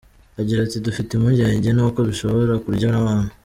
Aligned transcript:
Agira 0.39 0.59
ati”Dufite 0.63 1.09
impungenge 1.11 1.69
nuko 1.73 1.99
zishobora 2.09 2.53
kurya 2.63 2.87
n’abantu. 2.91 3.31